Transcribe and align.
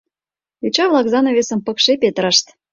Йоча-влак 0.63 1.07
занавесым 1.13 1.59
пыкше 1.65 1.93
петырышт. 2.01 2.45